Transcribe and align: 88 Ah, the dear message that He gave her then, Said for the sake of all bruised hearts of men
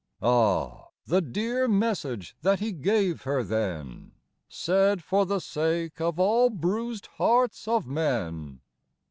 88 0.19 0.29
Ah, 0.31 0.85
the 1.05 1.21
dear 1.21 1.67
message 1.67 2.35
that 2.41 2.59
He 2.59 2.71
gave 2.71 3.21
her 3.21 3.43
then, 3.43 4.13
Said 4.49 5.03
for 5.03 5.27
the 5.27 5.37
sake 5.39 6.01
of 6.01 6.19
all 6.19 6.49
bruised 6.49 7.05
hearts 7.19 7.67
of 7.67 7.85
men 7.85 8.61